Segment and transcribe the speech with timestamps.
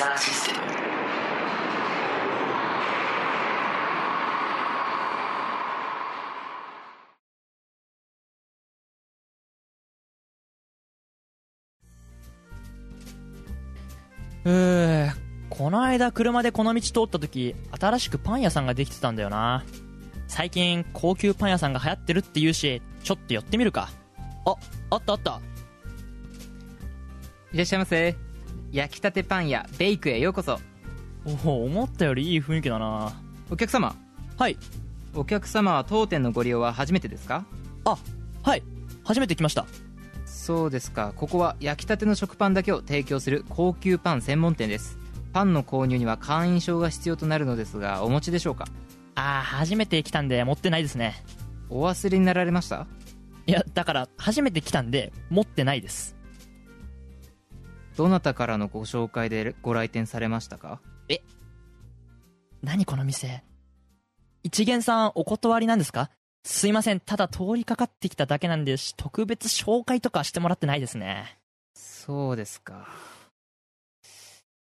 [0.00, 0.60] キサーシステム
[15.50, 19.62] この間車でこの道通った時新しくパン屋さんができてたんだよな。
[20.26, 23.90] 最近高級パン屋さんが流行ってるって言うしちょっと寄ってみるか。
[24.46, 24.54] あ
[24.88, 25.42] あったあった。
[27.52, 28.29] いらっしゃいませ
[28.72, 30.60] 焼きたてパン屋ベイクへようこそ。
[31.44, 33.12] おお思ったよりいい雰囲気だな。
[33.50, 33.94] お客様？
[34.38, 34.56] はい。
[35.14, 37.44] お客様は当店のご利用は初めてですか？
[37.84, 37.98] あ
[38.42, 38.62] はい。
[39.04, 39.66] 初めて来ました。
[40.24, 41.12] そうですか。
[41.16, 44.98] ここは焼きたての食パンだけを提供する高級パン専門店です。
[45.32, 48.66] パンの購入には会員証が必要となるのですがお持ちでしょうか？
[49.16, 51.22] あー初めて来たんで持ってないですね。
[51.68, 52.86] お忘れになられました？
[53.46, 56.16] いやだから初めて来たんで持ってないです
[58.00, 60.80] どなたからのご紹介でご来店されましたか？
[62.62, 63.44] 何この店？
[64.42, 66.08] 一元さんお断りなんですか？
[66.42, 67.00] すいません。
[67.00, 71.36] ただ通りかかってきただけなんでし特別紹介とかしてもらってないですね。
[71.74, 72.88] そうですか。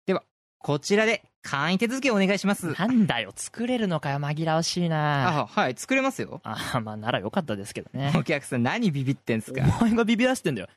[0.04, 0.24] では
[0.58, 2.78] こちらで会員手続きをお願いします。
[2.78, 3.32] なんだよ。
[3.34, 5.44] 作れるのかよ紛らわしいな。
[5.44, 6.42] あはい作れますよ。
[6.44, 8.12] あまあならよかったですけどね。
[8.14, 9.62] お客さん何ビビってんすか？
[9.80, 10.68] お前がビビらせてんだよ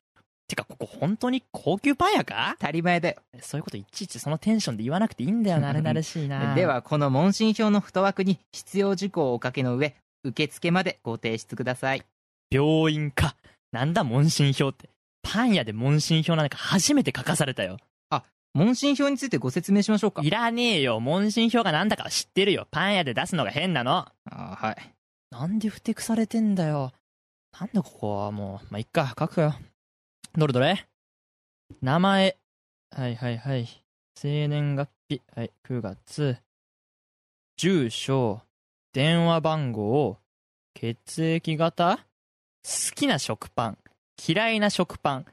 [0.47, 2.56] てかここ本当に高級パン屋か？
[2.59, 3.17] 当たり前だよ。
[3.41, 6.53] そういうこといちいちそのテンションで言わなくていいんだよな れなれしいな。
[6.56, 12.03] ではこの問診票の太枠に必要事項をおかけの上受付までご提出ください。
[12.51, 13.35] 病院か。
[13.72, 14.89] なんだ問診票って？
[15.23, 17.77] パン屋で問診票なんか初めて書かされたよ。
[18.53, 20.22] 問診票についてご説明しましょうか。
[20.23, 21.01] いらねえよ。
[21.01, 22.69] 問診票がなんだかは知ってるよ。
[22.72, 24.07] パン屋で出すのが変なの。
[24.31, 24.77] あはい。
[25.29, 26.94] なんでふてくされてんだよ。
[27.59, 28.67] なんでここはもう。
[28.69, 29.13] まあいっか。
[29.19, 29.56] 書くよ
[30.38, 30.85] どれどれ？
[31.81, 32.38] 名前。
[32.91, 33.68] はいはいはい。
[34.16, 35.22] 生年月日。
[35.34, 36.38] はい9月。
[37.56, 38.41] 住所。
[38.91, 40.18] 電話番号
[40.74, 42.00] 血液型？
[42.66, 43.78] 好きな食パン。
[44.28, 45.25] 嫌いな食パン。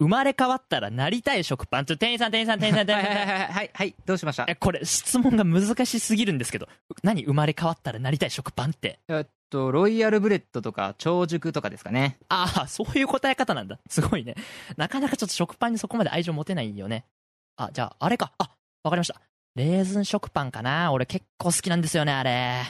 [0.00, 1.84] 生まれ変わったらなりたい食パン。
[1.84, 3.16] ちょ店員さん店員さん店員さん店員さん。
[3.16, 6.68] はいはいはいどうしましたえこれ質問が難しすぎるんですけど
[7.02, 14.34] 何生まれ変わったらなりたい食パンってえっとロイヤルブレッドとか長熟とかですかねああそういう答え方なんだすごいね
[14.76, 17.04] なかなかちょっと食パンにそこまで愛情持てないよね
[17.56, 18.50] あじゃああれかあ
[18.84, 19.20] わかりました
[19.56, 22.62] レーズン食パンかな俺結構好きなんですよねあれ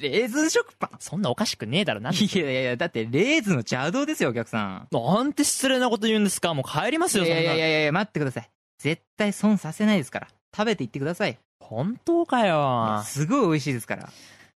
[0.00, 0.90] レレーズン食パン。
[0.98, 4.88] そんなおかしくねえだろなんでいやいやいやだってレーズンの邪道ですよお客さん。
[4.90, 6.54] なんて失礼なこと言うんですか？
[6.54, 8.50] もう帰りますよそんないやいやいや待ってください。
[8.78, 10.28] 絶対損させないですから。
[10.56, 11.38] 食べていってください。
[11.60, 13.02] 本当かよ。
[13.04, 14.10] すごい美味しいですから。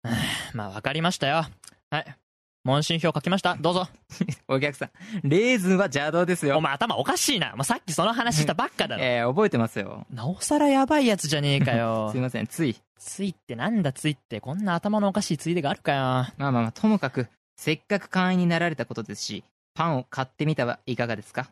[0.55, 1.47] まあわかりましたよ。
[1.91, 2.17] はい
[2.65, 3.57] 問診票書きました。
[3.57, 3.89] どうぞ。
[4.49, 4.91] お客さん
[5.23, 6.57] レーズンは邪道ですよ。
[6.59, 9.05] お前頭おかしいな、まあ、さっきその話したばっかだろ。
[9.05, 10.07] えー、覚えてますよ。
[10.11, 12.09] なおさらやばいやつじゃねえかよ。
[12.13, 12.77] すいませんつい。
[12.99, 14.41] ついってなんだついって。
[14.41, 15.99] こんな頭のおかしいついでがあるかよ。
[15.99, 21.51] まあまあまあともかくせっかく会員になられたことですしパンを買ってみたはいかがですか、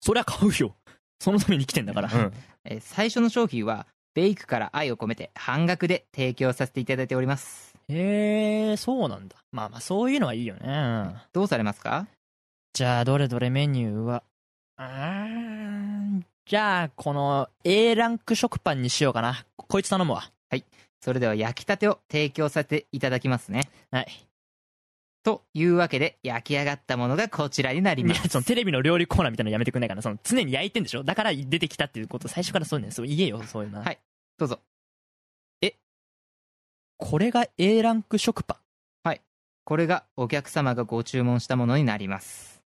[0.00, 0.76] そりゃ買うよ。
[1.18, 2.10] そのために来てんだから、
[2.64, 9.36] えー最初の商品はベイクから愛を込めて半額で提供させていただいておりますへえそうなんだ。
[9.52, 11.14] まあまあそういうのはいいよね。
[11.32, 12.06] どうされますか？
[12.72, 14.22] じゃあどれどれメニューは。
[14.78, 14.84] うー
[16.18, 19.44] んじゃあこの A ランク食パンにしようかな。
[19.56, 20.30] こいつ頼むわ。
[21.02, 23.68] それでは焼きたてを提供させていただきますね。
[23.92, 24.06] はい。
[25.22, 30.02] というわけで焼き上がったものがこちらになりいやますそのテレビの料理コーナーみたいなのやめてくんないかな。
[30.02, 31.04] その常に焼いてんでしょ？
[31.04, 32.90] だから出てきたっていうこと最初からそうね。
[32.90, 33.98] そう言えよそういうのはい。
[34.38, 34.58] どうぞ
[36.98, 38.58] これが A ランク食パン。
[39.68, 42.62] これがお客様がご注文したものになります。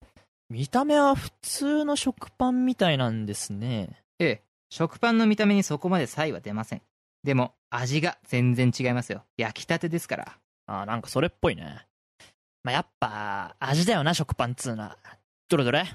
[0.50, 4.02] 見た目は普通の食パンみたいなんですね。
[4.18, 4.42] ええ。
[4.72, 6.82] 食パンの見た目にそこまで差異は出ません。
[7.24, 9.24] でも味が全然違いますよ。
[9.38, 10.38] 焼きたてですから。
[10.66, 11.86] あーなんかそれっぽいね。
[12.64, 14.98] まあ、やっぱ、味だよな、食パンっつうのは。
[15.50, 15.82] どれどれ？
[15.82, 15.86] あ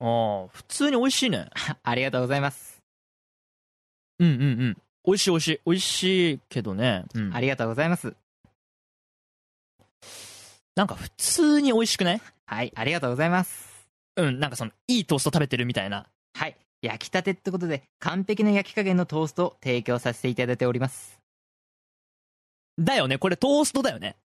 [0.00, 1.48] あ、普通に美味しいね。
[1.82, 2.77] ありがとうございます。
[4.18, 4.76] うんうんうん。
[5.04, 5.60] 美味しい美味しい。
[5.64, 7.04] 美味しいけどね。
[7.14, 7.40] うんあ。
[7.40, 8.14] りがとうございます。
[10.76, 12.20] なんか普通に美味しくない？
[12.46, 13.88] はい、ありがとうございます。
[14.16, 16.06] うん、なんかその、いいトースト食べてるみたいな。
[16.34, 21.18] はい、焼きたてってことで、完璧な焼き加減のトーストを提供させていただいております。
[22.78, 24.16] だよね、これトーストだよね。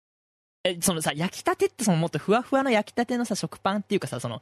[0.64, 4.42] え、そのさ、焼きたてってそのもっとふわふわの焼きたてのさ、食パンっていうかさ、その、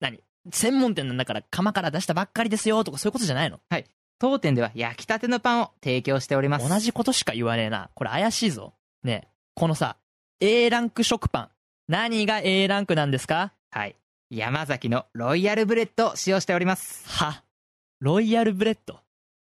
[0.00, 0.20] 何？
[0.52, 3.60] 専門店なんだから釜から出したばっかりですよとかそういうことじゃないの？
[4.22, 6.68] 当店では焼きたてのパンを提供しております。
[6.68, 7.90] 同じことしか言わねえな。
[7.94, 8.72] これ怪しいぞ。
[9.02, 9.96] ねえこのさ、
[10.38, 11.48] A ランク食パン。
[11.88, 13.52] 何が A ランクなんですか？
[13.72, 13.96] はい。
[14.30, 17.04] 山崎のロイヤルブレッドを使用しております。
[17.08, 17.42] は？
[17.98, 19.00] ロイヤルブレッド？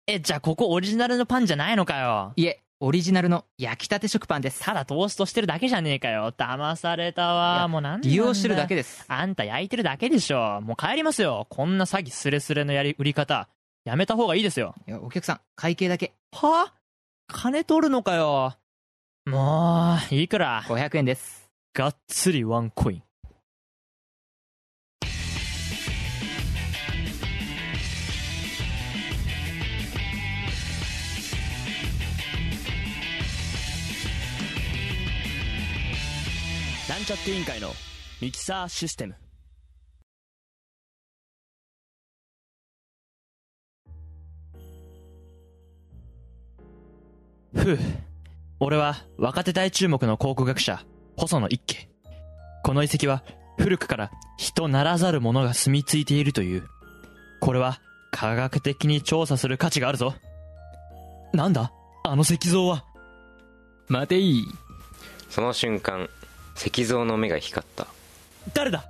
[0.07, 2.33] え、じゃあここオリジナルのパンじゃないのかよ。
[2.37, 4.65] いえ、オリジナルの焼きたて食パンです。
[4.65, 6.31] ただトーストしてるだけじゃねえかよ。
[6.31, 7.59] 騙されたわ。
[7.63, 8.83] やもうなんで利用してるだけで。
[8.83, 9.05] です。
[9.09, 10.61] あんた焼いてるだけでしょ。
[10.61, 11.49] もう帰りますよ。
[11.51, 13.49] こんな詐欺スレスレのやり、売り方。
[13.85, 14.75] やめた方がいいですよ。
[14.87, 16.75] いや、お客さん、会計だけは？
[17.29, 18.55] 金取るのかよ。
[19.25, 21.51] もう、いくら500円です。
[21.73, 23.03] がっつりワンコイン。
[36.89, 37.71] なんちゃって委員会の
[38.21, 39.15] ミキサーシステム。
[47.55, 47.79] ふう。
[48.61, 50.85] 俺は若手大注目の考古学者、
[51.17, 51.89] 細野一家。
[52.63, 53.23] この遺跡は
[53.59, 56.69] 古くから人ならざる者が住み着いているという。
[57.41, 57.81] これは
[58.11, 60.15] 科学的に調査する価値があるぞ。
[61.33, 61.73] なんだ？
[62.05, 62.85] あの石像は。
[63.89, 64.45] 待ていい。
[65.29, 66.09] その瞬間
[66.57, 67.87] 石像の目が光った
[68.53, 68.85] 誰だ？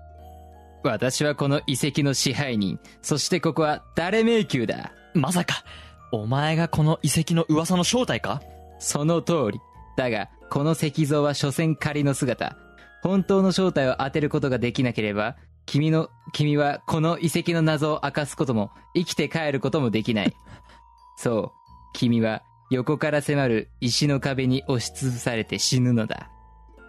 [0.82, 2.78] 私はこの遺跡の支配人。
[3.02, 4.92] そしてここは誰迷宮だ？
[5.14, 5.64] まさか、
[6.12, 8.42] お前がこの遺跡の噂の正体か？
[8.78, 9.60] その通り。
[9.96, 12.56] だが、この石像は所詮仮の姿。
[13.02, 15.36] 本当の正体を当てることができなければ、
[15.66, 20.34] 君の、君はこの遺跡の謎を明かすことも、生きて帰ることもできない。
[21.16, 21.50] そう。
[21.92, 26.30] 君は横から迫る石の壁に押しつぶされて死ぬのだ。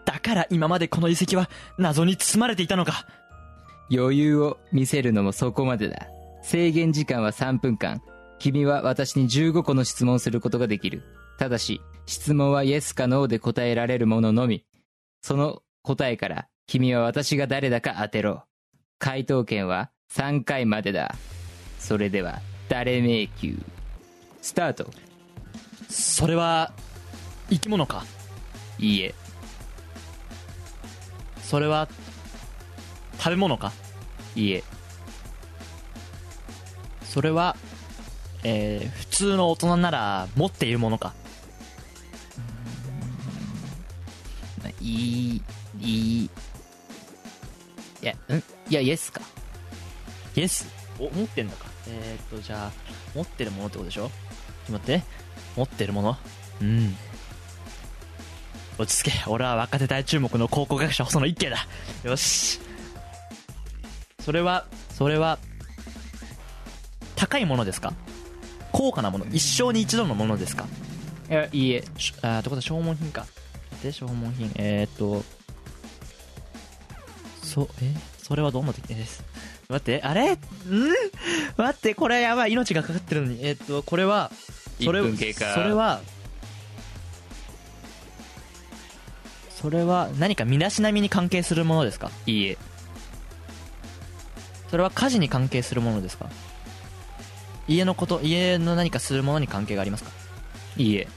[0.06, 3.06] だから今までこの遺跡は謎に包まれていたのか？
[3.92, 6.08] 余裕を見せるのもそこまでだ。
[6.44, 8.02] 制限時間は3分間。
[8.42, 11.04] 君は私に15個の質問をすることができる。
[11.38, 14.66] ただし、質問はイエスかノーで答えられるもののみ。
[15.22, 18.46] その答えから、君は私が誰だか当てろ。
[18.98, 21.14] 回答権は3回までだ。
[21.78, 23.58] それでは、誰迷宮？
[24.42, 24.90] スタート。
[25.88, 26.74] それは、
[27.52, 28.04] 生き物か？
[28.80, 29.14] いいえ、
[31.44, 31.88] それは、
[33.20, 33.72] 食べ物か？
[34.36, 34.64] いいえ、
[37.04, 37.56] それは、
[38.44, 41.14] えー、普通の大人なら持っているものか。
[44.80, 45.42] いい、
[45.80, 45.88] い
[46.24, 46.24] い。
[46.26, 46.30] い
[48.02, 49.22] や、んいや、イエスか。
[50.36, 50.68] イエス？
[50.98, 51.66] お、持ってんのか。
[51.88, 52.72] えー、っと、じゃあ、
[53.14, 54.08] 持ってるものってことでしょ？
[54.08, 54.12] ちょっ
[54.66, 55.04] と待って。
[55.56, 56.18] 持ってるもの？
[56.62, 56.96] うん。
[58.80, 59.30] 落ち着け。
[59.30, 61.68] 俺は若手大注目の考古学者細野一家だ。
[62.04, 62.60] よし。
[64.22, 65.38] それは、それは、
[67.16, 67.94] 高いものですか？
[68.82, 70.66] 高価なもの一生に一度のものですか？
[71.30, 71.84] いや、いいえ。
[72.00, 73.28] しあーってことは消耗品か。
[73.84, 74.52] で、消耗品。
[74.56, 75.24] えー、っと、
[77.44, 77.94] そ、え？
[78.18, 79.24] それはどんな時です？
[79.70, 80.34] 待って、あれ？
[80.34, 80.38] ん？
[81.58, 82.54] 待って、これやばい。
[82.54, 83.40] 命がかかってるのに。
[83.46, 84.32] えーっと、これは、
[84.84, 86.02] それ1分経過それは、
[89.52, 92.10] それは何か身だしなみに関係するものですか？
[92.26, 92.58] いいえ。
[94.72, 96.32] それは家事に関係するものですか？
[97.68, 100.12] 家のこと、家の何かするものに関係がありますか？
[100.78, 101.08] いいえ？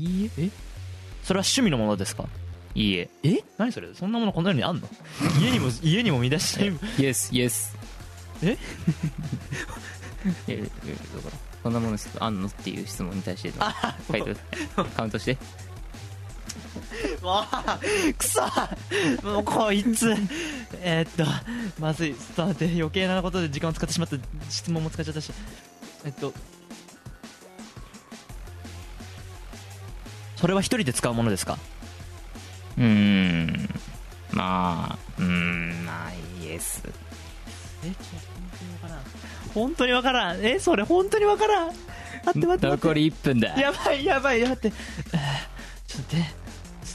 [0.00, 0.50] いいええ
[1.22, 2.24] それは趣味のものですか？
[2.74, 3.08] いいえ？
[3.22, 3.88] え何それ？
[3.94, 4.88] そんなものこんなのにあんの？
[5.40, 6.72] 家にも 家にも見出しない。
[6.98, 7.76] イエス、イエス。
[8.42, 8.56] え
[10.48, 10.68] え、えだ
[11.22, 13.54] から、そんなものあんのっていう質問に対しての
[14.10, 15.36] 回答、カウントして。
[17.22, 18.40] もうくそ。
[19.22, 20.14] もうこいつ。
[20.82, 21.24] えーっと
[21.80, 22.14] まずい。
[22.14, 24.16] ちょっと待って余計なことで時間を使ってしまった。
[24.48, 25.30] 質問も使っちゃったし
[26.04, 26.32] えっと
[30.36, 31.58] それは一人で使うものですか？
[32.78, 33.68] うーん。
[34.32, 36.82] まあ、うーん、まあ、イエス。
[37.84, 39.02] えちょっと本当にわからん。
[39.52, 40.46] 本当にわからん。
[40.46, 41.66] えそれ本当にわからん。
[41.66, 41.84] 待って
[42.24, 42.66] 待って待って。
[42.68, 43.48] 残り1分だ。
[43.60, 44.40] やばいやばい。
[44.42, 44.72] 待って。
[45.12, 46.40] あーちょっと待って。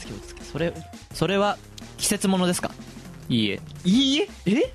[0.08, 0.74] ちょっとそれ
[1.14, 1.58] それは
[1.98, 2.72] 季節ものですか？
[3.30, 3.62] いいえ。
[3.84, 4.30] いいえ？
[4.48, 4.74] え？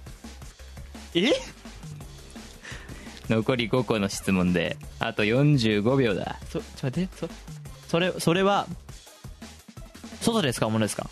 [1.14, 1.32] え？
[3.30, 6.36] 残り5個の質問であと45秒だ。
[6.50, 7.28] そちょっと待ってそ
[7.88, 8.66] それそれは
[10.20, 11.08] 外で使うものですか？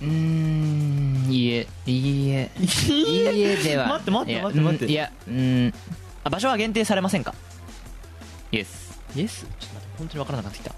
[0.00, 3.88] うーんいいえいいえいいえでは。
[3.88, 4.84] 待って待って待って待って。
[4.86, 5.74] うんいやうん。
[6.24, 7.34] あ場所は限定されませんか？
[8.50, 10.74] イエスイエスちょっと待って本当に分からなくなってきた。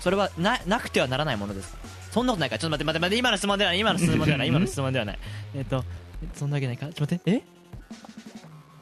[0.00, 1.78] それはななくてはならないものですか？
[2.12, 2.58] そんなことないか？
[2.58, 5.18] ちょっと待って待って待って今の質問ではない今の質問ではない今の質問ではない。
[5.54, 5.84] えっと
[6.34, 6.86] そんなわけないか？
[6.86, 7.42] ちょっと待ってえ？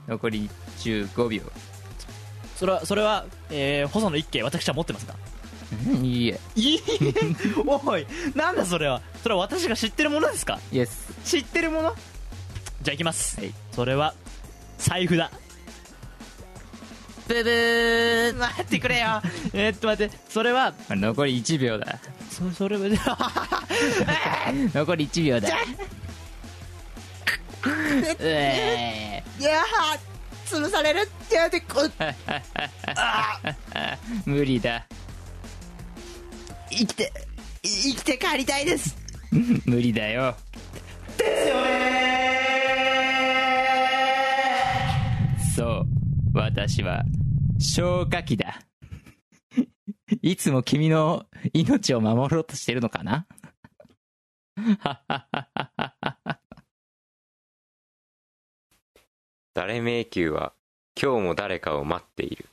[0.06, 1.42] 残り15秒。
[2.56, 5.14] それはそれは、えー、細野一慶私は持ってますか？
[5.86, 6.40] うんいいえ。
[6.56, 6.80] いい
[7.66, 9.00] おいなんだそれは？
[9.22, 10.58] それは私が知ってるものですか？
[10.72, 11.94] イエス知ってるもの？
[12.82, 13.52] じゃあいきます、はい。
[13.72, 14.14] それは
[14.78, 15.30] 財布だ。
[17.28, 18.36] ブブー。
[18.38, 19.20] 待ってくれよ。
[19.52, 21.98] えーっと待ってそれは残り1秒だ。
[22.30, 22.84] そそれは
[24.74, 25.48] 残り1秒だ
[29.40, 29.98] いやー
[30.46, 32.14] 潰されるってやってこー
[34.26, 34.86] 無理だ。
[36.70, 37.12] 生きて
[37.62, 38.96] い生きて帰りたいです。
[39.66, 40.36] 無理だよ。
[45.56, 45.86] そう
[46.34, 47.04] 私は
[47.58, 48.60] 消火器だ。
[50.22, 53.26] いつも君の命を守ろうとしてるのかな？
[59.58, 60.52] 誰迷宮は
[60.94, 62.46] 今日も誰かを待っている。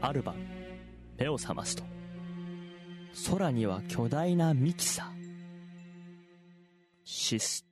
[0.00, 0.34] ある晩
[1.16, 1.84] 目を覚ますと
[3.30, 5.06] 空には巨大なミキサー。
[7.04, 7.64] シス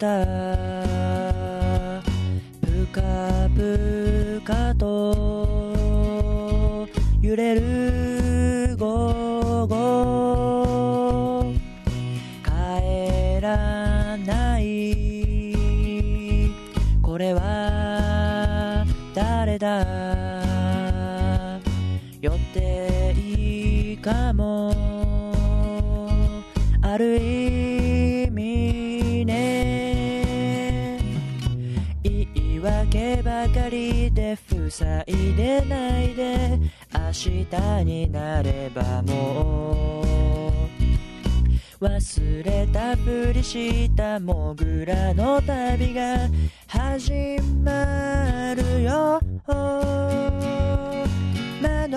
[0.00, 0.24] た
[2.62, 3.02] ぷか
[3.54, 6.08] ぷかと
[7.20, 11.52] 揺れる午後
[12.42, 14.96] 帰らない
[17.02, 19.84] これは誰だ？
[22.22, 24.72] 寄っていいかも。
[26.82, 27.79] ある意
[33.16, 36.58] ばかりで塞いでないで
[36.94, 40.10] 明日になればもう。
[41.80, 46.28] 忘れたふりしたモグラの旅が
[46.66, 49.18] 始まるよ。
[51.62, 51.96] 窓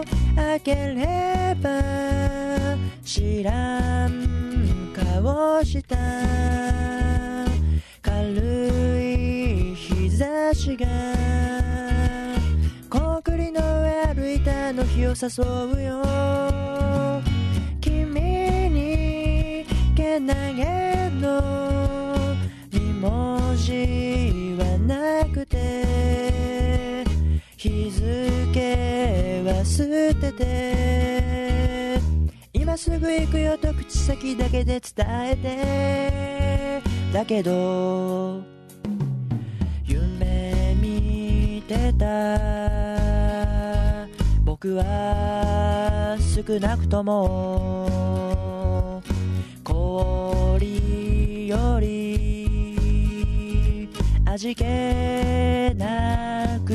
[0.00, 1.70] を開ければ
[3.04, 7.01] 知らん顔した。
[10.72, 10.86] 差しが
[12.88, 15.16] コンクリの上歩いたの日を誘
[15.78, 16.02] うよ。
[17.80, 18.20] 君
[18.70, 22.36] にけなげの
[22.70, 27.04] 2文字はなくて
[27.56, 32.00] 日付は捨てて
[32.52, 38.11] 今すぐ行くよと口先だけで伝えてだけど
[41.72, 42.06] てた。
[44.44, 49.02] 僕は少なくとも
[49.64, 53.88] 氷より
[54.24, 54.62] 味気
[55.74, 56.72] なく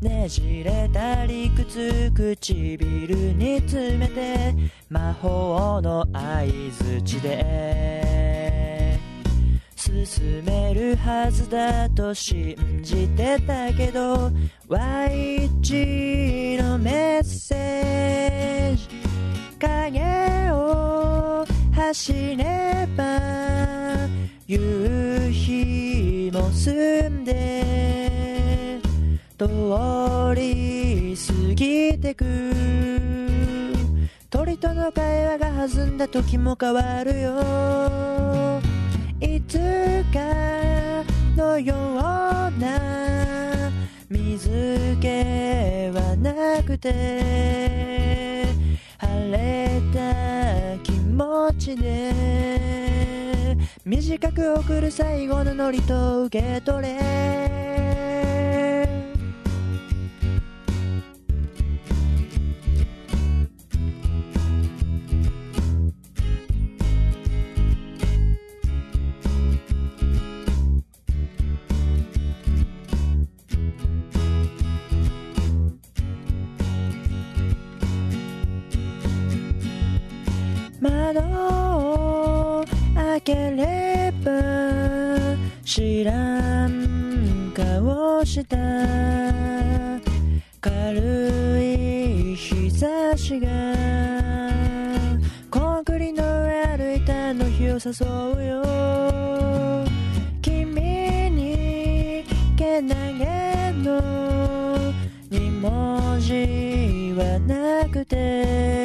[0.00, 4.54] ねじれた理屈唇に詰めて
[4.88, 8.37] 魔法の合図値で
[9.88, 14.30] 進めるはずだと信じてたけど
[14.68, 18.86] YG のメッセージ
[19.58, 23.18] 影を走れば
[24.46, 28.78] 夕日も澄んで
[29.38, 29.46] 通
[30.36, 32.24] り過ぎてく。
[34.28, 38.07] 鳥との会話が弾んだ時も変わるよ。
[39.48, 41.02] つか
[41.34, 43.70] のような
[44.10, 48.46] 水気はなくて
[48.98, 57.57] 晴れた気持ちで短く送る最後のノリと受け取れ。
[83.28, 84.32] ければ
[85.62, 88.56] 知らん顔した。
[90.62, 93.48] 軽い日差しが。
[95.50, 97.90] コンクリの上歩いたの日を誘
[98.34, 99.84] うよ。
[100.40, 102.24] 君に
[102.56, 104.00] けなげの。
[105.28, 108.77] 二文字はなくて。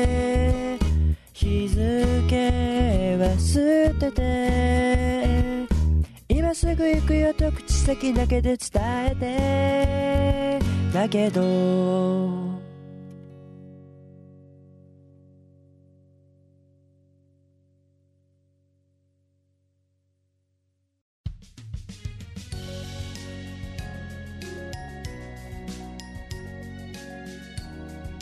[4.04, 5.68] てて。
[6.28, 8.82] 今すぐ行くよと口先だけで伝
[9.22, 10.94] えて。
[10.94, 12.52] だけど。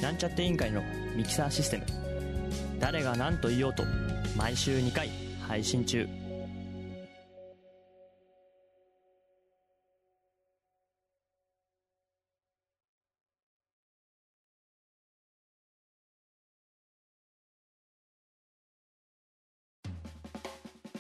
[0.02, 0.82] なんちゃって委員会の
[1.16, 1.86] ミキサーシステム。
[2.80, 3.84] 誰が何と言おうと
[4.36, 6.08] 毎週2回配信中。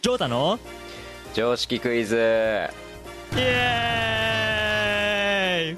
[0.01, 0.59] ジョータの？
[1.33, 2.17] 常識クイズ。
[2.17, 2.19] イ
[3.37, 4.57] エ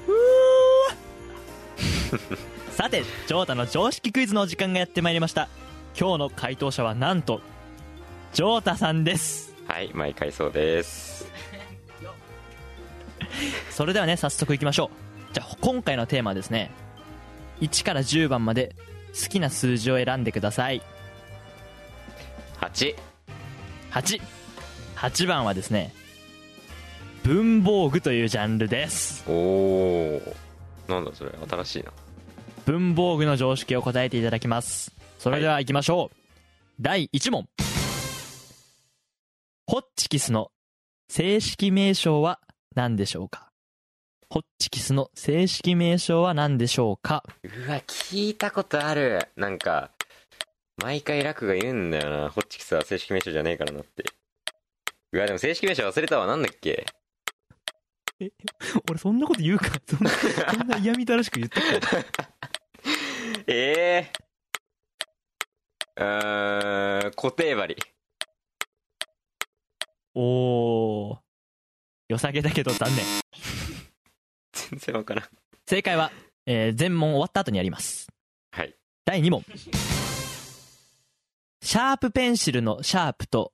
[2.72, 5.48] さてジョータの常識クイズのお時間がやってまいりました。
[5.96, 7.40] 今日の回答者はなんと
[8.34, 9.54] ジョータさんです。
[9.68, 11.30] はい毎回そうです。
[13.70, 14.90] それではね早速いきましょ
[15.30, 15.34] う。
[15.34, 16.72] じゃあ今回のテーマはですね
[17.60, 18.74] 1から10番まで
[19.12, 20.82] 好きな数字を選んでください。
[22.60, 22.96] 8
[23.92, 25.94] 88番はですね
[27.22, 29.22] 文房具というジャンルです。
[29.28, 30.34] おお
[30.88, 31.92] なんだそれ新しいな。
[32.66, 34.92] 文房具の常識を答えていただきます。
[35.20, 36.16] それでは行きましょう、
[36.80, 37.48] 第1問
[39.66, 40.50] ホッチキスの
[41.08, 42.40] 正式名称は
[42.74, 43.48] 何でしょうか？
[44.30, 47.22] ホッチキスの正式名称は何でしょうか？
[47.42, 49.28] うわ聞いたことある。
[49.36, 49.90] なんか
[50.82, 52.30] 毎回楽が言うんだよな。
[52.30, 54.04] ホッチキスは正式名称じゃねえからなって。
[55.12, 56.26] うわでも正式名称忘れたわ。
[56.26, 56.84] なんだっけ？
[58.90, 59.66] 俺そんなこと言うか？
[59.88, 61.98] そんなそんな嫌みたらしく言ってた
[63.46, 64.10] え
[65.96, 67.76] えー、うーん固定針
[70.14, 71.18] おー。
[72.08, 73.04] 良さげだけど残念。
[74.52, 75.28] 全然わからん。
[75.66, 76.10] 正解は、
[76.46, 78.08] えー全問終わった後にやります。
[78.52, 78.76] はい。
[79.04, 79.42] 第2問。
[81.62, 83.52] シャープペンシルのシャープと、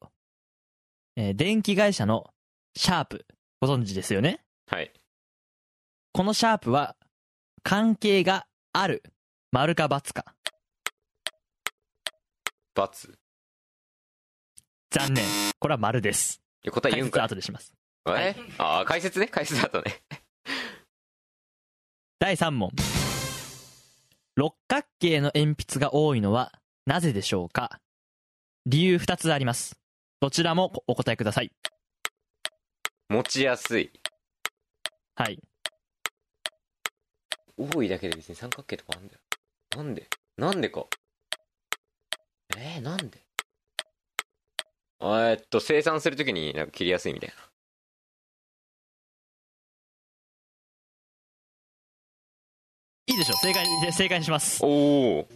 [1.17, 2.33] えー電気会社の
[2.77, 3.27] シャープ
[3.61, 4.45] ご存知ですよね？
[4.67, 4.93] はい。
[6.13, 6.97] このシャープは
[7.63, 9.03] 関係がある
[9.53, 10.35] 丸か×か
[12.75, 13.15] ×
[14.91, 15.25] 残念。
[15.61, 17.75] これは丸ですいや答え言うんか後でします。
[18.09, 18.35] え？
[18.59, 19.27] ああ解説ね。
[19.29, 20.03] 解説だとね。
[22.19, 22.71] 第3問。
[24.37, 26.53] 六角形の鉛筆が多いのは
[26.87, 27.81] なぜでしょうか？
[28.67, 29.81] 理由2つあります。
[30.21, 31.51] どちらもお答えください。
[33.09, 33.91] 持ちやすい。
[35.15, 35.39] はい。
[37.57, 39.21] 多いだけで別に三角形とかあんだよ。
[39.77, 40.09] なんで？
[40.37, 40.87] なんでか。
[42.57, 43.19] えー、なんで？
[45.03, 47.35] えっと生産するときになんか切りやすいみたいな。
[53.07, 53.39] いいでしょう。
[53.39, 54.65] 正解に正解にします。
[54.65, 54.69] お
[55.21, 55.29] お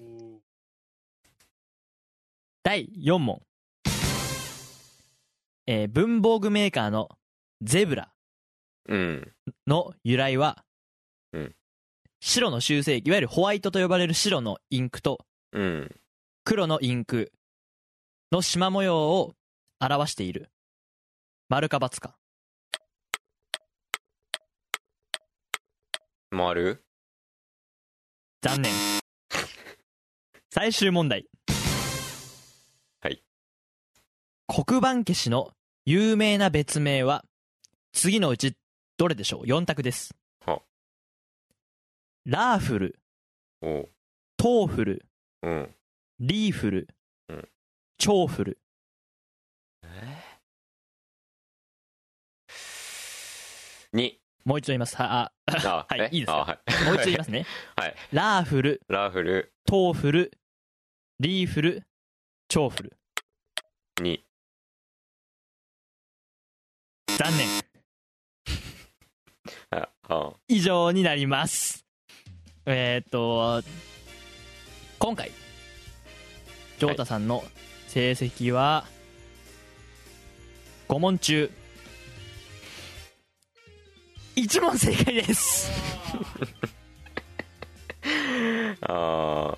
[2.62, 3.42] 第4問。
[5.66, 7.08] えー文房具メーカーの
[7.62, 8.12] ゼブラ。
[8.86, 9.32] うん。
[9.66, 10.64] の由来は、
[11.32, 11.54] うん。
[12.20, 15.90] 白の修正液いわゆるホワイトと呼ばれる白のインクとうん。
[16.44, 17.32] 黒のインク
[18.30, 19.34] の縞模様を
[19.86, 20.50] 表している
[21.48, 22.16] 丸か×か
[26.30, 26.84] 回る
[28.42, 28.72] 残念。
[30.50, 31.26] 最終問題。
[33.00, 33.22] はい。
[34.46, 35.52] 黒板消しの
[35.86, 37.24] 有名な別名は、
[37.92, 38.54] 次のうち
[38.96, 40.14] どれでしょう ?4 択です。
[40.44, 40.60] は
[42.26, 42.98] ラーフル。
[43.62, 45.06] トーフル、
[45.42, 45.74] うん。
[46.20, 46.88] リーフル、
[47.28, 47.48] うん
[47.96, 48.58] チョーフル。
[53.92, 54.18] に。
[54.44, 54.96] もう一度言います。
[54.96, 56.08] は、あ、あ、 はいえ？
[56.12, 56.36] いいですか？
[56.36, 56.84] あはい。
[56.84, 57.46] もう一度言いますね。
[57.76, 57.94] はい。
[58.12, 60.38] ラーフル、ラーフルトーフル、
[61.20, 61.86] リーフル、
[62.48, 62.96] チョーフル。
[64.02, 64.24] に。
[67.16, 67.48] 残念。
[69.70, 71.84] あ、あ以上になります。
[72.66, 73.62] えーっと、
[74.98, 75.30] 今回、
[76.78, 77.44] ジョータさんの
[77.86, 78.86] 成績は、
[80.88, 81.50] 5問中、
[84.36, 85.70] 1問正解です。
[88.82, 89.56] あ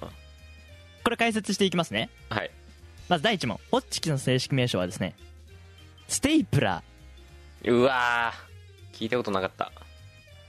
[1.03, 2.11] これ解説していきますね。
[2.31, 2.51] ーはい。
[3.09, 3.61] まず第1問。
[3.71, 5.15] ホッチキスの正式名称はですね、
[6.09, 6.83] ステイプラ
[7.65, 8.99] うわー。
[8.99, 9.73] 聞いたことなかった。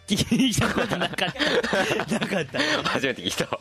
[0.07, 0.15] ー。
[0.15, 1.35] 聞いたことなかった。
[2.19, 2.59] なかった。
[2.83, 3.59] 初めて聞いたわ。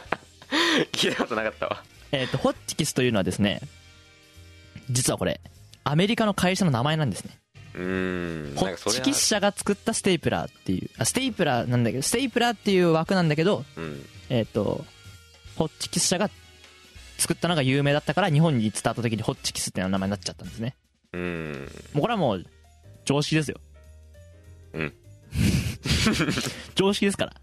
[0.92, 1.82] 聞いたことなかったわ。
[2.12, 3.60] えーっと、ホッチキスというのはですね、
[4.90, 5.40] 実はこれ、
[5.84, 7.38] アメリカの会社の名前なんですね。
[7.74, 8.56] うーん。
[8.56, 14.04] ホッチキス社が作ったステイプラーっていうあステイプラーなんだけどステイプラーっていう枠なんだけどうん。
[14.30, 14.84] えっ、と
[15.56, 16.30] ホッチキス社が
[17.18, 20.76] 作ったのが有名だったから日本に伝わった時にホッチキスっていう名前になっちゃったんですね。
[21.12, 21.60] うーん。
[21.94, 22.46] もうこれはもう
[23.04, 23.58] 常識ですよ。
[24.74, 24.94] うん。
[26.74, 27.34] 常識ですから。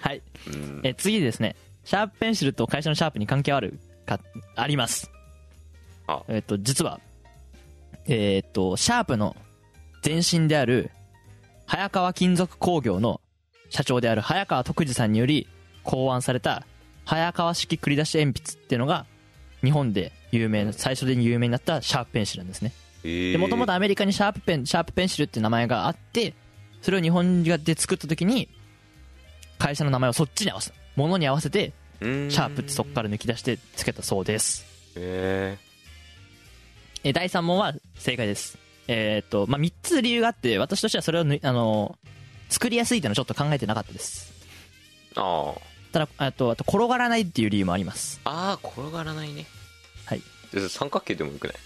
[0.00, 0.22] はい。
[0.48, 0.80] うん。
[0.84, 1.56] えー次ですね。
[1.84, 4.20] シャープペンシルと会社のシャープに関係あるか
[4.54, 5.10] あります。
[6.06, 6.22] あ。
[6.28, 7.00] えっ、と実は
[8.06, 9.36] えっ、とシャープの
[10.04, 10.90] 前身である
[11.66, 13.20] 早川金属工業の
[13.70, 15.46] 社長である早川徳次さんにより
[15.84, 16.66] 考案された
[17.04, 19.06] 早川式繰り出し鉛筆っていうのが
[19.62, 22.72] 日本で有名な最初で有名になったシャープペンシルなんですね。
[23.38, 26.34] もともとーアメリカにシャープペンシャープペンシルって名前があって
[26.82, 28.48] それを日本で作った時に
[29.58, 34.64] 会社の名前をそっちに合わせたものに合わせてシャープってそこから抜き出してつけたそうです。
[34.96, 35.56] え
[37.04, 41.98] えー第3問は正解ですえーっとまあ3つ理由があって私としてはそれをぬあの
[42.48, 45.54] 作りやすいっていうのはちょっと考えてなかったですー、あ
[45.92, 48.30] ただあとあと転がらないっていう理由もありますあ。
[48.30, 49.46] ああ、転がらないね。
[50.06, 50.22] はい。
[50.52, 51.56] で三角形でもよくない？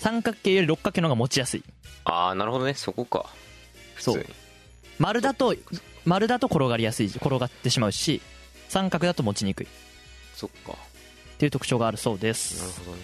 [0.00, 1.64] 三角形より六角形の方が持ちやすい
[2.04, 2.74] ああ、なるほどね。
[2.74, 3.26] そこか。
[3.98, 4.26] そう。
[4.98, 5.54] 丸だと
[6.04, 8.20] 丸だと転がりやすい転がってしまうし
[8.68, 9.68] 三角だと持ちにくいっ
[10.34, 10.74] そっか。
[11.38, 13.02] ていう特徴があるそうでなるすほどね。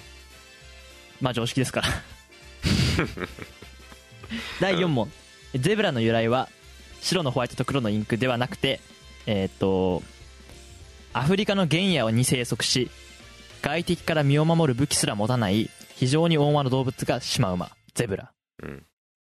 [1.21, 1.89] まあ常識ですから。
[4.61, 5.11] 第4問。
[5.55, 6.49] ゼブラの由来は
[7.01, 8.81] 白のホワイトと黒のインクではなくて
[9.27, 10.03] えーっと
[11.15, 12.91] アフリカの原野に生息し
[13.63, 17.71] 外敵から身を守る武器すら持たない非常に大間の動物がシマウマ。
[17.95, 18.31] ゼブラ。
[18.63, 18.85] うん。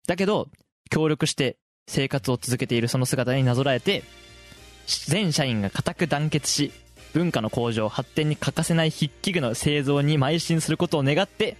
[0.07, 0.49] だけど
[0.91, 1.57] 協力して
[1.89, 4.05] 生活を続けているその姿になぞらえて
[5.07, 6.73] 全社員が固く団結し
[7.13, 11.57] 文化の向上発展に欠かせない筆記具の製造に邁進することを願って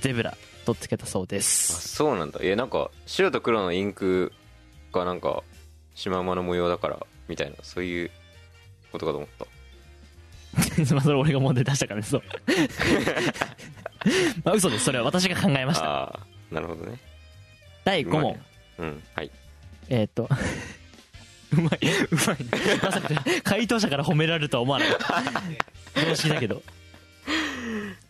[0.00, 2.42] ゼブラとつけたそうであ、すそうなんだ。
[2.42, 4.32] いや、なんか、白と黒のインク
[4.92, 5.42] がなんか、
[5.94, 8.10] シマウマの模様だから、みたいな、そういう
[8.92, 9.46] ことかと思った。
[10.94, 12.22] まあそれ俺が問題出したからねそう。
[14.44, 14.84] まあ嘘です。
[14.86, 15.84] それは私が考えました。
[15.84, 16.98] ああ、なるほどね。
[17.84, 18.40] 第5問。
[18.78, 19.30] うん、はい。
[19.88, 20.28] えーっと
[21.52, 21.88] うまいうまいね。
[22.82, 23.08] まさか
[23.44, 25.24] 回答者から褒められるとは思わなかっ
[25.94, 26.62] た常識だけど、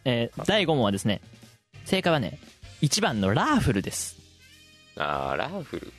[0.04, 1.20] えー第5問はですね
[1.88, 2.38] 正解はね
[2.82, 4.18] 1番のラーフルです。
[4.98, 5.92] ああ、ラーフル。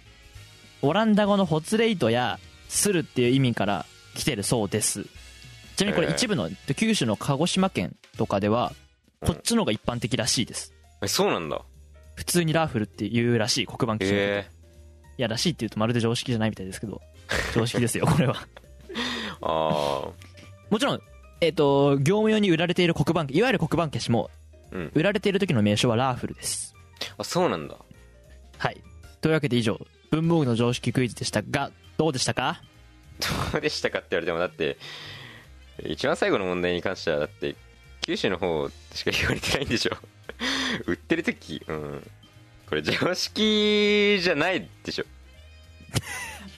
[0.83, 5.05] オランダ語のほつれ糸やスルっていう意味から来てるそうです。
[5.75, 6.47] ちなみにこれ一部の
[6.77, 8.73] 九州の鹿児島県とかでは
[9.25, 10.73] こっちの方が一般的らしいです。
[11.01, 11.59] え、そうなんだ。
[12.13, 14.51] 普通にラーフルっていうらしい黒板消しのことえ
[15.17, 17.01] いやらしいって言うとまるで常識じゃないみたいですけど
[17.55, 18.35] 常識ですよこれは。
[18.89, 18.93] え
[19.41, 20.11] ああ、
[20.69, 21.01] もちろん
[21.41, 24.29] えっ、と業務用に売られている黒板いわゆる黒板消しも
[24.71, 24.91] うん。
[24.95, 26.75] 売られている時の名称はラーフルです
[27.17, 27.75] あ、そうなんだ。
[28.57, 28.81] はい
[29.21, 29.79] というわけで以上
[30.11, 32.61] 文房具の常識クイズでしたがどうでしたか？
[33.51, 34.77] どうでしたかって言われても、だって、
[35.85, 37.55] 一番最後の問題に関しては、だって、
[38.01, 39.97] 九州の方しか言われてないんでしょ。
[40.87, 42.11] 売ってる時うん。
[42.69, 45.05] これ常識じゃないでしょ。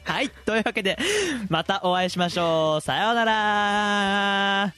[0.03, 0.97] はいというわけで
[1.49, 4.73] またお会いしましょうさようなら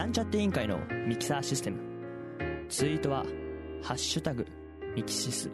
[0.00, 1.78] なんちゃって委員会のミキサーシステム。
[2.70, 3.22] ツイートは
[3.84, 4.46] 「ハッシュタグ
[4.96, 5.50] ミキシス」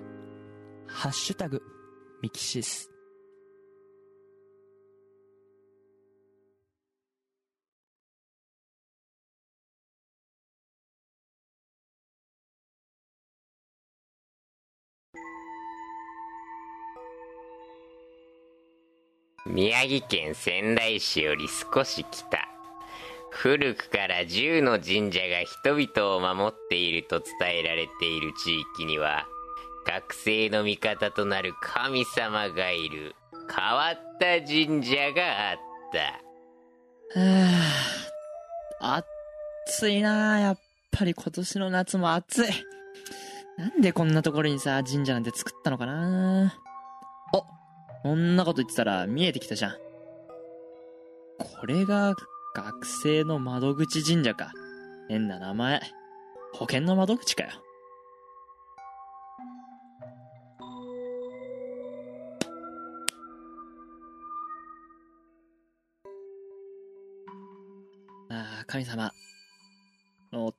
[0.86, 1.60] 「ハッシュタグ
[2.22, 2.88] ミキシス」
[19.44, 22.55] 宮城県仙台市より少し北。
[23.36, 29.26] 古くから十の神社が人々を守っていると伝えられている地域には
[29.86, 33.14] 学生の味方となる神様がいる
[33.54, 35.58] 変わった神社があっ
[35.92, 37.20] た。
[37.20, 37.28] は
[38.80, 39.04] あ
[39.66, 40.58] 暑いなあやっ
[40.90, 42.48] ぱり今年の夏も暑い。
[43.58, 46.54] なんでこんなところにさ神社なんて作ったのかな。
[47.34, 47.42] あ
[48.02, 49.76] そんなこと言ってたら見えてきたじゃん。
[51.38, 52.14] これが
[52.56, 54.50] 学生の窓口神社か。
[55.10, 55.82] 変な名前。
[56.54, 57.50] 保険の窓口かよ。
[68.30, 69.12] ああ神様。
[70.32, 70.54] の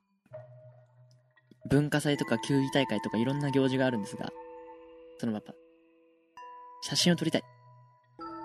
[1.68, 4.30] 文化祭とか球技大会とかいろんな行事があるんですが
[5.20, 5.54] そのやっぱ
[6.84, 7.44] 写真を撮りたい。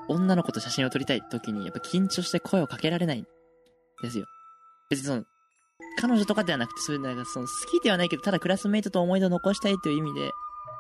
[0.08, 3.26] 女の子と写真を撮りたい時にやっぱ緊張して声をかけられない。
[4.02, 4.26] ですよ。
[4.90, 5.24] 別にその
[5.98, 10.30] 彼女とかではなくてそういうなんかその好きではないけどただクラスメイトと思い出を残したいという意味で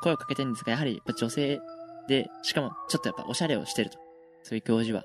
[0.02, 1.60] 声をかけたいんですがやはりやっぱ女性
[2.08, 3.98] でしかもちょっとやっぱおしゃれをしてると。
[4.44, 5.04] そういう行事は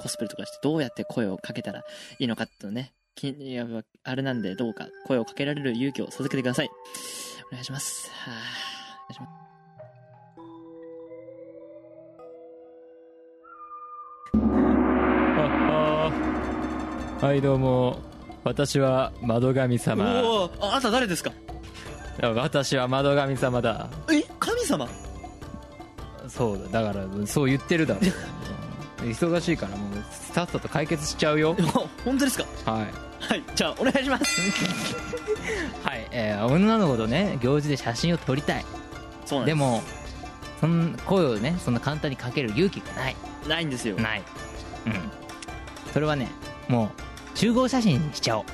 [0.00, 1.80] コスプレとかしてどうやって声をかけたら
[2.18, 2.92] いいのかっていうのね。
[3.14, 3.66] きいや
[4.04, 6.70] あれなんでどうか声をかけられる勇気を授けてください。
[7.48, 8.10] お願いします。
[8.10, 8.34] はあ
[9.10, 9.37] お願いします。
[17.20, 17.98] はいどうも。
[18.44, 20.22] 私は窓神様。
[20.22, 21.32] おおああなた誰ですか？
[22.22, 23.88] 私は窓神様だ。
[24.10, 24.88] え神様？
[26.28, 28.00] そうだだからそう言ってるだろ。
[29.04, 31.56] 忙しいからもうさっさと解決しちゃうよ。
[32.04, 32.70] 本当ですか？
[32.70, 32.86] はい。
[33.20, 34.40] はいじゃあお願いします。
[35.82, 38.64] はい、えー女の子とね行事で写真を撮りたい。
[39.26, 39.82] そうなんででも
[40.60, 43.16] そん声をねそんな簡単にかける勇気がない。
[43.42, 43.96] すないんですよ。
[43.96, 44.22] ない。
[44.86, 44.92] うん。
[45.92, 46.28] それはね
[46.68, 47.02] もう
[47.38, 48.44] 集合写真にしちゃおう。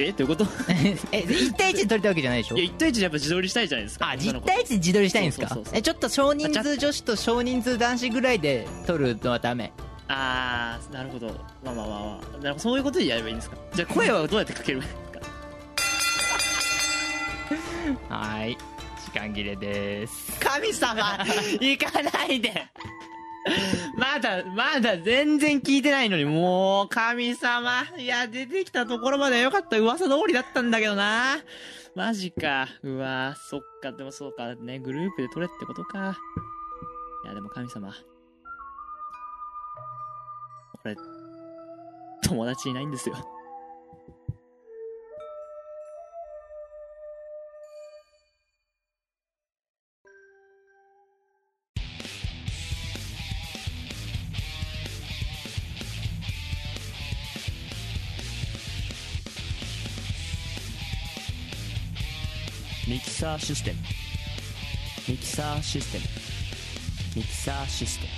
[0.00, 0.46] えどういうこと？
[0.70, 2.56] え1対1で撮りたいわけじゃないでしょ？
[2.56, 4.10] いや1対1でやっぱ自撮りしたいじゃないですか。
[4.10, 5.58] あ女の子実対1で自撮りしたいんですか？
[5.72, 9.72] えちょっと少人数女子と少人数男子ぐらいで撮るのはダメ。
[10.08, 11.28] あーなるほど。
[11.64, 11.98] まあまあまあ
[12.44, 12.58] まあ。
[12.58, 13.56] そういうことでやればいいんですか？
[13.74, 14.78] じゃあ声はどうやってかける？
[14.78, 14.94] んです
[18.08, 18.58] かはーい。
[19.04, 20.38] 時間切れです。
[20.38, 21.18] 神様！
[21.60, 22.66] 行かないで
[23.96, 27.84] まだまだ全然聞いてないのにもう神様。
[27.96, 31.38] いや出てきたところまではよかった噂通りだったんだけどな。
[31.94, 32.68] マジか。
[32.82, 33.92] うわそっか。
[33.92, 34.54] でもそうか。
[34.54, 36.18] ねグループで取れってことか。
[37.24, 37.92] いやでも神様。
[40.84, 40.96] 俺
[42.22, 43.16] 友達いないんですよ。
[63.28, 63.76] サーシステム
[65.06, 66.04] ミキサーシステム
[67.14, 68.10] ミキサーシステム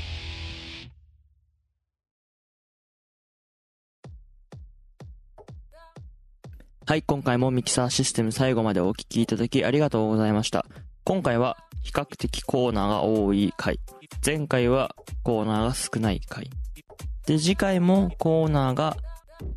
[6.87, 10.65] はい、今回もミキサーシステム最後までお聞きいただきありがとうございました。
[11.03, 13.81] 今回は比較的コーナーが多い回。
[14.25, 14.95] 前回は
[15.25, 16.51] コーナーが少ない回。
[17.27, 18.97] で、次回もコーナーが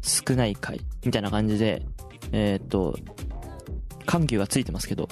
[0.01, 0.81] 少ない回。
[1.05, 1.85] みたいな感じで、
[2.31, 2.95] えーっと、
[4.05, 5.09] 緩急がついてますけど、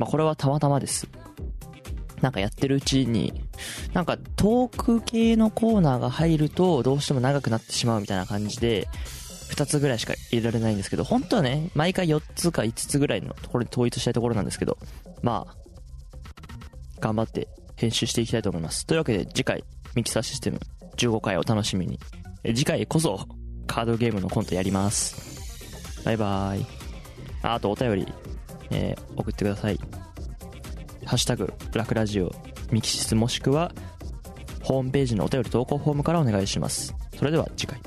[0.00, 1.06] まあこれはたまたまです。
[2.22, 3.44] なんかやってるうちに、
[3.92, 8.88] なんかトーク系のコーナーが入るとどうしても長くなってしまうみたいな感じで、
[9.50, 14.78] 2つぐらいしか入れられないんですけど、本当はね、毎回4つか5つぐらいのところに統一したいところなんですけど、
[15.22, 15.56] まあ、
[16.98, 18.86] 頑張って編集していきたいと思います。
[18.86, 20.60] というわけで次回、ミキサーシステム
[20.96, 21.98] 15回お楽しみに。
[22.42, 23.26] え次回こそ、
[23.66, 26.04] カードゲームのコントやります。
[26.06, 26.66] バイバーイ。
[27.42, 28.06] ああとお便り、
[28.70, 29.78] えー送ってください。
[31.04, 32.30] ハッシュタグ、ラクラジオ、
[32.70, 33.72] ミキシスもしくは、
[34.62, 36.94] ホームページのお便り投稿フォームからお願いします。
[37.16, 37.80] それでは次回。